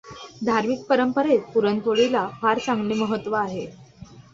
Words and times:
धामि॔क 0.41 0.85
पंरपंरेत 0.89 1.43
पुरणपोळीला 1.53 2.27
फार 2.41 2.59
चांगले 2.59 2.93
महत्त्व 2.95 3.35
आहे. 3.37 3.65